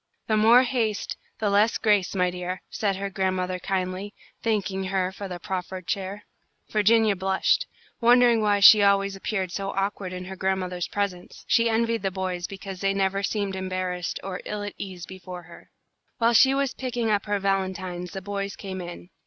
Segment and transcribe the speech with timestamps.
[0.25, 5.27] "The more haste, the less grace, my dear," said her grandmother, kindly, thanking her for
[5.27, 6.23] the proffered chair.
[6.71, 7.67] Virginia blushed,
[7.99, 11.45] wondering why she always appeared so awkward in her grandmother's presence.
[11.47, 15.69] She envied the boys because they never seemed embarrassed or ill at ease before her.
[16.17, 19.11] While she was picking up her valentines the boys came in.